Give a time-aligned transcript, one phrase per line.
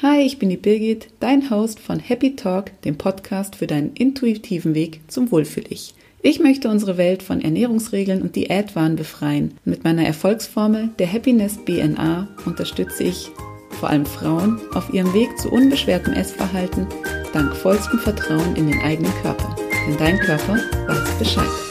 [0.00, 4.76] Hi, ich bin die Birgit, dein Host von Happy Talk, dem Podcast für deinen intuitiven
[4.76, 5.92] Weg zum Wohlfühl-Ich.
[6.22, 9.58] Ich möchte unsere Welt von Ernährungsregeln und Diätwahn befreien.
[9.64, 13.32] Mit meiner Erfolgsformel, der Happiness BNA, unterstütze ich
[13.70, 16.86] vor allem Frauen auf ihrem Weg zu unbeschwertem Essverhalten
[17.32, 19.56] dank vollstem Vertrauen in den eigenen Körper.
[19.88, 21.67] Denn dein Körper weiß Bescheid.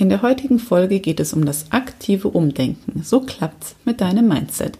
[0.00, 3.02] In der heutigen Folge geht es um das aktive Umdenken.
[3.02, 4.78] So klappt's mit deinem Mindset.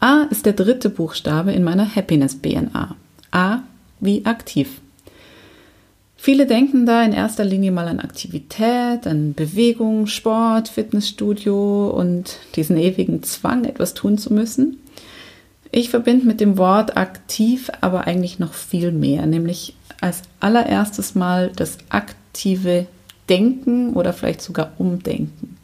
[0.00, 2.96] A ist der dritte Buchstabe in meiner Happiness BNA.
[3.32, 3.58] A
[4.00, 4.80] wie aktiv.
[6.16, 12.78] Viele denken da in erster Linie mal an Aktivität, an Bewegung, Sport, Fitnessstudio und diesen
[12.78, 14.78] ewigen Zwang, etwas tun zu müssen.
[15.70, 21.52] Ich verbinde mit dem Wort aktiv aber eigentlich noch viel mehr, nämlich als allererstes mal
[21.54, 22.86] das aktive
[23.28, 25.56] Denken oder vielleicht sogar Umdenken.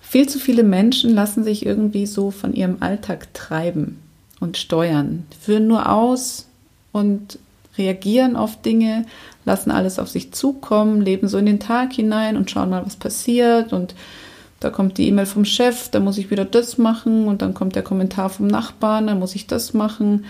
[0.00, 3.98] Viel zu viele Menschen lassen sich irgendwie so von ihrem Alltag treiben
[4.40, 6.46] und steuern, führen nur aus
[6.92, 7.38] und
[7.76, 9.04] reagieren auf Dinge,
[9.44, 12.96] lassen alles auf sich zukommen, leben so in den Tag hinein und schauen mal, was
[12.96, 13.94] passiert und
[14.60, 17.76] da kommt die E-Mail vom Chef, da muss ich wieder das machen und dann kommt
[17.76, 20.24] der Kommentar vom Nachbarn, da muss ich das machen.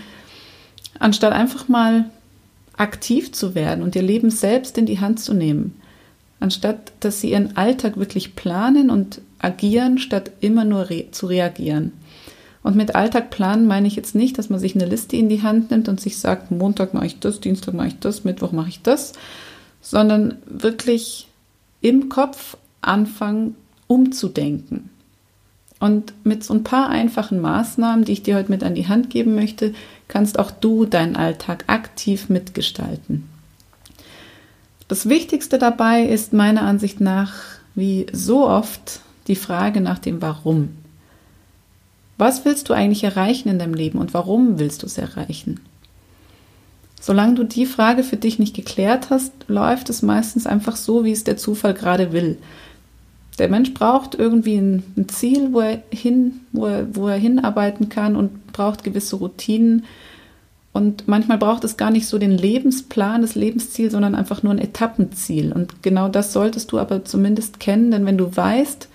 [0.99, 2.05] Anstatt einfach mal
[2.75, 5.79] aktiv zu werden und ihr Leben selbst in die Hand zu nehmen
[6.39, 11.93] anstatt dass sie ihren Alltag wirklich planen und agieren, statt immer nur re zu reagieren.
[12.61, 15.41] Und mit Alltag planen meine ich jetzt nicht, dass man sich eine Liste in die
[15.41, 18.69] Hand nimmt und sich sagt, Montag mache ich das, Dienstag mache ich das, Mittwoch mache
[18.69, 19.13] ich das,
[19.81, 21.27] sondern wirklich
[21.81, 23.55] im Kopf anfangen,
[23.87, 24.89] umzudenken.
[25.79, 29.09] Und mit so ein paar einfachen Maßnahmen, die ich dir heute mit an die Hand
[29.09, 29.73] geben möchte,
[30.09, 33.28] kannst auch du deinen Alltag aktiv mitgestalten.
[34.89, 37.35] Das Wichtigste dabei ist meiner Ansicht nach,
[37.75, 40.69] wie so oft, die Frage nach dem Warum.
[42.17, 45.59] Was willst du eigentlich erreichen in deinem Leben und warum willst du es erreichen?
[46.99, 51.11] Solange du die Frage für dich nicht geklärt hast, läuft es meistens einfach so, wie
[51.11, 52.39] es der Zufall gerade will.
[53.37, 58.15] Der Mensch braucht irgendwie ein, Ziel, wo er, hin, wo, er, wo er hinarbeiten kann
[58.15, 59.85] und braucht gewisse Routinen,
[60.71, 64.59] und manchmal braucht es gar nicht so den Lebensplan, das Lebensziel, sondern einfach nur ein
[64.59, 65.51] Etappenziel.
[65.51, 68.87] Und genau das solltest du aber zumindest kennen, denn wenn du weißt,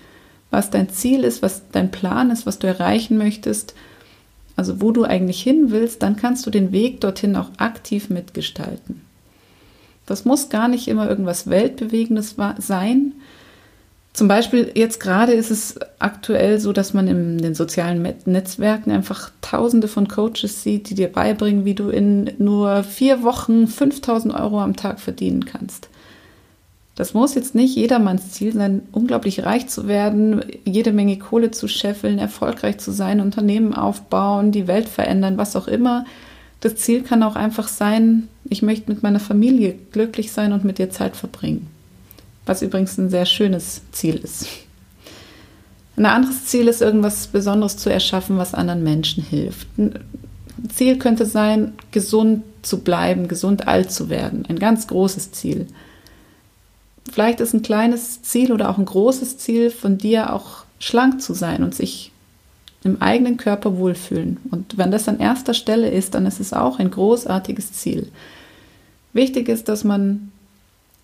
[0.51, 3.75] was dein Ziel ist, was dein Plan ist, was du erreichen möchtest,
[4.55, 9.01] also wo du eigentlich hin willst, dann kannst du den Weg dorthin auch aktiv mitgestalten.
[10.05, 13.13] Das muss gar nicht immer irgendwas Weltbewegendes sein,
[14.15, 19.29] zum Beispiel jetzt gerade ist es aktuell so, dass man in den sozialen Netzwerken einfach
[19.41, 24.61] tausende von Coaches sieht, die dir beibringen, wie du in nur vier Wochen 5000 Euro
[24.61, 25.89] am Tag verdienen kannst.
[26.95, 31.67] Das muss jetzt nicht jedermanns Ziel sein, unglaublich reich zu werden, jede Menge Kohle zu
[31.67, 36.05] scheffeln, erfolgreich zu sein, Unternehmen aufbauen, die Welt verändern, was auch immer.
[36.61, 40.77] Das Ziel kann auch einfach sein, ich möchte mit meiner Familie glücklich sein und mit
[40.77, 41.74] dir Zeit verbringen
[42.45, 44.47] was übrigens ein sehr schönes Ziel ist.
[45.97, 49.67] Ein anderes Ziel ist, irgendwas Besonderes zu erschaffen, was anderen Menschen hilft.
[49.77, 49.99] Ein
[50.73, 54.45] Ziel könnte sein, gesund zu bleiben, gesund alt zu werden.
[54.47, 55.67] Ein ganz großes Ziel.
[57.11, 61.33] Vielleicht ist ein kleines Ziel oder auch ein großes Ziel von dir auch schlank zu
[61.33, 62.11] sein und sich
[62.83, 64.37] im eigenen Körper wohlfühlen.
[64.51, 68.11] Und wenn das an erster Stelle ist, dann ist es auch ein großartiges Ziel.
[69.13, 70.31] Wichtig ist, dass man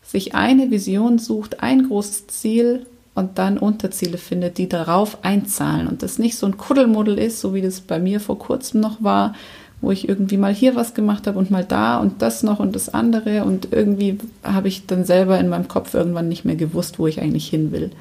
[0.03, 6.01] sich eine Vision sucht, ein großes Ziel und dann Unterziele findet, die darauf einzahlen und
[6.03, 9.35] das nicht so ein Kuddelmuddel ist, so wie das bei mir vor kurzem noch war,
[9.81, 12.75] wo ich irgendwie mal hier was gemacht habe und mal da und das noch und
[12.75, 16.99] das andere und irgendwie habe ich dann selber in meinem Kopf irgendwann nicht mehr gewusst,
[16.99, 17.91] wo ich eigentlich hin will.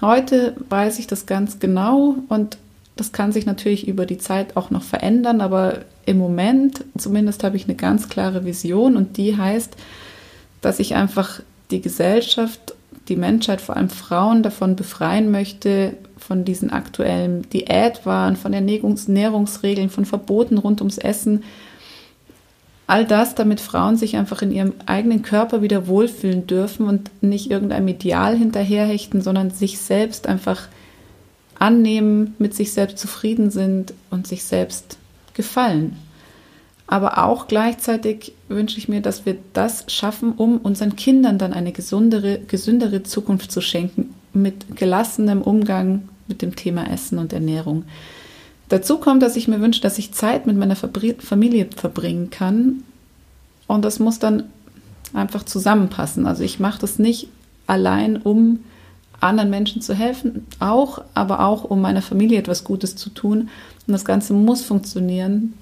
[0.00, 2.58] Heute weiß ich das ganz genau und
[2.96, 7.56] das kann sich natürlich über die Zeit auch noch verändern, aber im Moment zumindest habe
[7.56, 9.76] ich eine ganz klare Vision und die heißt,
[10.60, 11.40] dass ich einfach
[11.70, 12.74] die Gesellschaft,
[13.08, 20.04] die Menschheit, vor allem Frauen davon befreien möchte, von diesen aktuellen Diätwaren, von Ernährungsregeln, von
[20.04, 21.44] Verboten rund ums Essen.
[22.86, 27.50] All das, damit Frauen sich einfach in ihrem eigenen Körper wieder wohlfühlen dürfen und nicht
[27.50, 30.68] irgendeinem Ideal hinterherhechten, sondern sich selbst einfach
[31.58, 34.98] annehmen, mit sich selbst zufrieden sind und sich selbst
[35.34, 35.96] gefallen.
[36.90, 41.70] Aber auch gleichzeitig wünsche ich mir, dass wir das schaffen, um unseren Kindern dann eine
[41.70, 47.84] gesundere, gesündere Zukunft zu schenken, mit gelassenem Umgang mit dem Thema Essen und Ernährung.
[48.70, 52.82] Dazu kommt, dass ich mir wünsche, dass ich Zeit mit meiner Familie verbringen kann.
[53.66, 54.44] Und das muss dann
[55.12, 56.26] einfach zusammenpassen.
[56.26, 57.28] Also ich mache das nicht
[57.66, 58.60] allein, um
[59.20, 63.50] anderen Menschen zu helfen, auch, aber auch um meiner Familie etwas Gutes zu tun.
[63.86, 65.52] Und das Ganze muss funktionieren,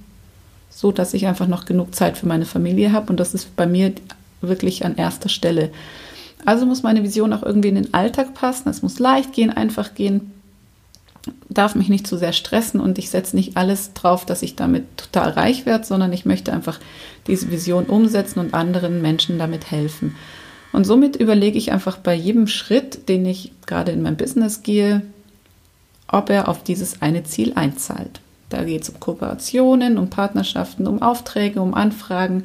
[0.76, 3.08] so dass ich einfach noch genug Zeit für meine Familie habe.
[3.08, 3.92] Und das ist bei mir
[4.42, 5.70] wirklich an erster Stelle.
[6.44, 8.68] Also muss meine Vision auch irgendwie in den Alltag passen.
[8.68, 10.32] Es muss leicht gehen, einfach gehen,
[11.48, 14.84] darf mich nicht zu sehr stressen und ich setze nicht alles drauf, dass ich damit
[14.98, 16.78] total reich werde, sondern ich möchte einfach
[17.26, 20.14] diese Vision umsetzen und anderen Menschen damit helfen.
[20.74, 25.00] Und somit überlege ich einfach bei jedem Schritt, den ich gerade in mein Business gehe,
[26.06, 28.20] ob er auf dieses eine Ziel einzahlt.
[28.48, 32.44] Da geht es um Kooperationen, um Partnerschaften, um Aufträge, um Anfragen,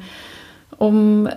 [0.78, 1.28] um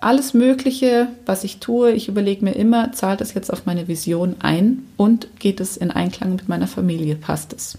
[0.00, 1.92] alles Mögliche, was ich tue.
[1.92, 5.90] Ich überlege mir immer, zahlt es jetzt auf meine Vision ein und geht es in
[5.90, 7.16] Einklang mit meiner Familie?
[7.16, 7.78] Passt es?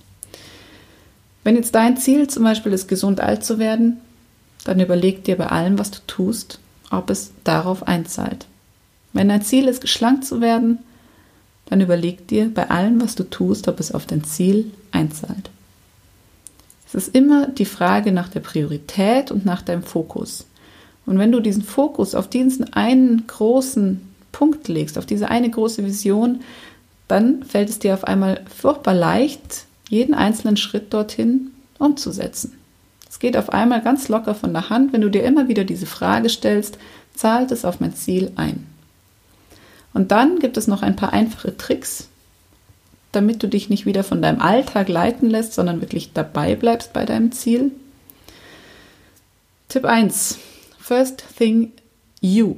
[1.43, 3.97] Wenn jetzt dein Ziel zum Beispiel ist, gesund alt zu werden,
[4.63, 8.47] dann überleg dir bei allem, was du tust, ob es darauf einzahlt.
[9.13, 10.79] Wenn dein Ziel ist, geschlankt zu werden,
[11.67, 15.51] dann überleg dir bei allem, was du tust, ob es auf dein Ziel einzahlt.
[16.95, 20.45] Es ist immer die Frage nach der Priorität und nach deinem Fokus.
[21.05, 23.99] Und wenn du diesen Fokus auf diesen einen großen
[24.31, 26.39] Punkt legst, auf diese eine große Vision,
[27.09, 32.53] dann fällt es dir auf einmal furchtbar leicht, jeden einzelnen Schritt dorthin umzusetzen.
[33.09, 35.87] Es geht auf einmal ganz locker von der Hand, wenn du dir immer wieder diese
[35.87, 36.77] Frage stellst,
[37.13, 38.67] zahlt es auf mein Ziel ein?
[39.93, 42.07] Und dann gibt es noch ein paar einfache Tricks,
[43.15, 47.05] damit du dich nicht wieder von deinem Alltag leiten lässt, sondern wirklich dabei bleibst bei
[47.05, 47.71] deinem Ziel.
[49.69, 50.37] Tipp 1.
[50.79, 51.71] First thing
[52.21, 52.55] you.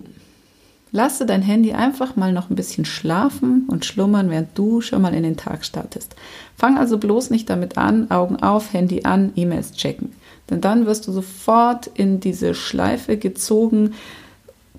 [0.92, 5.14] Lasse dein Handy einfach mal noch ein bisschen schlafen und schlummern, während du schon mal
[5.14, 6.16] in den Tag startest.
[6.56, 10.14] Fang also bloß nicht damit an, Augen auf, Handy an, E-Mails checken.
[10.50, 13.94] Denn dann wirst du sofort in diese Schleife gezogen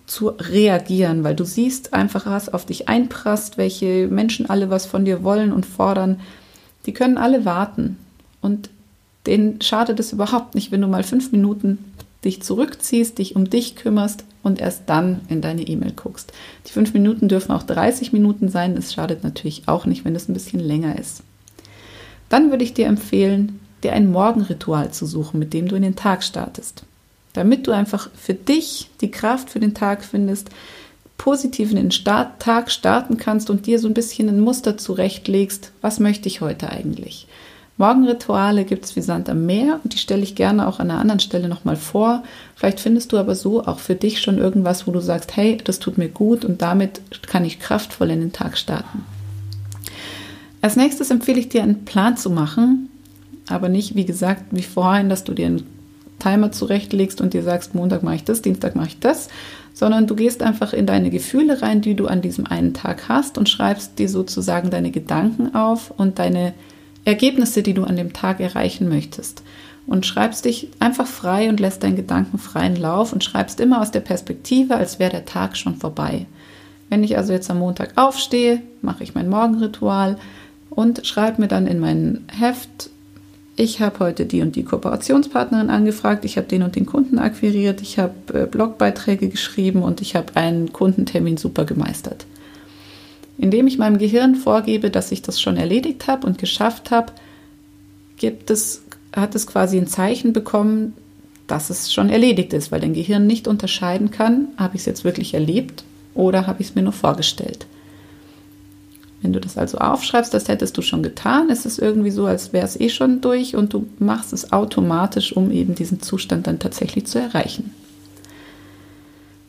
[0.09, 5.05] zu reagieren, weil du siehst einfach, was auf dich einprasst, welche Menschen alle was von
[5.05, 6.21] dir wollen und fordern.
[6.87, 7.99] Die können alle warten.
[8.41, 8.71] Und
[9.27, 11.93] denen schadet es überhaupt nicht, wenn du mal fünf Minuten
[12.25, 16.33] dich zurückziehst, dich um dich kümmerst und erst dann in deine E-Mail guckst.
[16.67, 18.77] Die fünf Minuten dürfen auch 30 Minuten sein.
[18.77, 21.23] Es schadet natürlich auch nicht, wenn es ein bisschen länger ist.
[22.29, 25.97] Dann würde ich dir empfehlen, dir ein Morgenritual zu suchen, mit dem du in den
[25.97, 26.85] Tag startest.
[27.33, 30.51] Damit du einfach für dich die Kraft für den Tag findest,
[31.19, 35.73] positiv in den Start Tag starten kannst und dir so ein bisschen ein Muster zurechtlegst,
[35.81, 37.27] was möchte ich heute eigentlich?
[37.77, 41.01] Morgenrituale gibt es wie Sand am Meer und die stelle ich gerne auch an einer
[41.01, 42.25] anderen Stelle nochmal vor.
[42.57, 45.79] Vielleicht findest du aber so auch für dich schon irgendwas, wo du sagst, hey, das
[45.79, 49.05] tut mir gut und damit kann ich kraftvoll in den Tag starten.
[50.61, 52.89] Als nächstes empfehle ich dir einen Plan zu machen,
[53.49, 55.65] aber nicht, wie gesagt, wie vorhin, dass du dir einen
[56.19, 59.29] Timer zurechtlegst und dir sagst, Montag mache ich das, Dienstag mache ich das,
[59.73, 63.39] sondern du gehst einfach in deine Gefühle rein, die du an diesem einen Tag hast
[63.39, 66.55] und schreibst dir sozusagen deine Gedanken auf und deine
[67.05, 69.43] Ergebnisse, die du an dem Tag erreichen möchtest.
[69.87, 73.91] Und schreibst dich einfach frei und lässt deinen Gedanken freien Lauf und schreibst immer aus
[73.91, 76.27] der Perspektive, als wäre der Tag schon vorbei.
[76.91, 80.19] Wenn ich also jetzt am Montag aufstehe, mache ich mein Morgenritual
[80.71, 82.91] und schreibe mir dann in mein Heft,
[83.59, 87.83] ich habe heute die und die Kooperationspartnerin angefragt, ich habe den und den Kunden akquiriert,
[87.83, 92.25] ich habe äh, Blogbeiträge geschrieben und ich habe einen Kundentermin super gemeistert.
[93.37, 97.13] Indem ich meinem Gehirn vorgebe, dass ich das schon erledigt habe und geschafft habe,
[98.17, 98.83] gibt es,
[99.15, 100.95] hat es quasi ein Zeichen bekommen,
[101.49, 105.03] dass es schon erledigt ist, weil dein Gehirn nicht unterscheiden kann, habe ich es jetzt
[105.03, 105.83] wirklich erlebt
[106.15, 107.67] oder habe ich es mir nur vorgestellt.
[109.21, 112.53] Wenn du das also aufschreibst, das hättest du schon getan, ist es irgendwie so, als
[112.53, 116.61] wäre es eh schon durch und du machst es automatisch, um eben diesen Zustand dann
[116.61, 117.75] tatsächlich zu erreichen.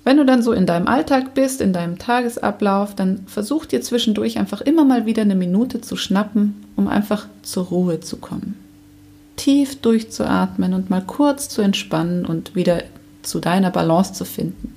[0.04, 4.40] Wenn du dann so in deinem Alltag bist, in deinem Tagesablauf, dann versuch dir zwischendurch
[4.40, 8.58] einfach immer mal wieder eine Minute zu schnappen, um einfach zur Ruhe zu kommen.
[9.36, 12.82] Tief durchzuatmen und mal kurz zu entspannen und wieder
[13.22, 14.74] zu deiner Balance zu finden.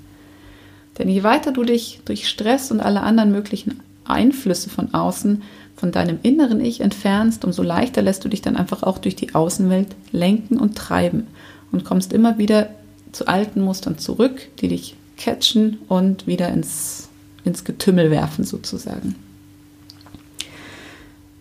[0.99, 3.81] Denn je weiter du dich durch Stress und alle anderen möglichen
[4.12, 5.42] Einflüsse von außen
[5.83, 9.35] von deinem inneren Ich entfernst, umso leichter lässt du dich dann einfach auch durch die
[9.35, 11.26] Außenwelt lenken und treiben
[11.73, 12.71] und kommst immer wieder
[13.11, 17.09] zu alten Mustern zurück, die dich catchen und wieder ins,
[17.45, 19.16] ins Getümmel werfen sozusagen.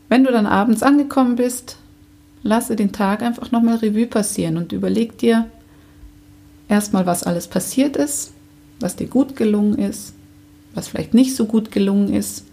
[0.10, 1.78] Wenn du dann abends angekommen bist,
[2.44, 5.50] lasse den Tag einfach nochmal Revue passieren und überleg dir
[6.68, 8.32] erstmal, was alles passiert ist,
[8.80, 10.16] was dir gut gelungen ist,
[10.74, 12.46] was vielleicht nicht so gut gelungen ist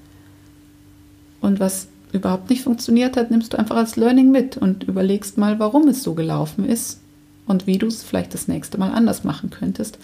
[1.40, 5.58] und was überhaupt nicht funktioniert hat, nimmst du einfach als Learning mit und überlegst mal,
[5.58, 7.00] warum es so gelaufen ist
[7.46, 9.98] und wie du es vielleicht das nächste Mal anders machen könntest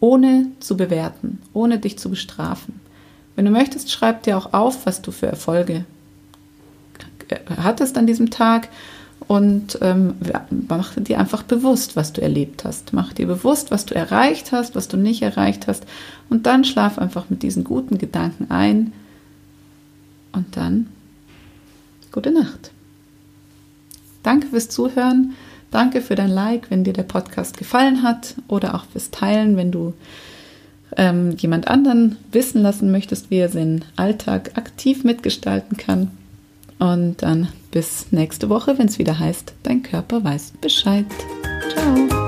[0.00, 2.80] ohne zu bewerten, ohne dich zu bestrafen.
[3.34, 5.84] Wenn du möchtest, schreib dir auch auf, was du für Erfolge
[7.56, 8.68] hattest an diesem Tag
[9.26, 10.14] und ähm,
[10.68, 12.92] mach dir einfach bewusst, was du erlebt hast.
[12.92, 15.84] Mach dir bewusst, was du erreicht hast, was du nicht erreicht hast
[16.30, 18.92] und dann schlaf einfach mit diesen guten Gedanken ein
[20.36, 20.86] und dann
[22.12, 22.70] gute Nacht.
[24.22, 25.34] Danke fürs Zuhören.
[25.70, 29.70] Danke für dein Like, wenn dir der Podcast gefallen hat oder auch fürs Teilen, wenn
[29.70, 29.94] du
[30.96, 36.10] ähm, jemand anderen wissen lassen möchtest, wie er seinen Alltag aktiv mitgestalten kann.
[36.78, 41.06] Und dann bis nächste Woche, wenn es wieder heißt, dein Körper weiß Bescheid.
[41.70, 42.25] Ciao.